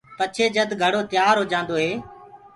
پڇي 0.17 0.45
جد 0.55 0.69
گھڙو 0.81 1.01
تير 1.11 1.35
هوجآندو 1.39 1.75
هي، 1.83 1.91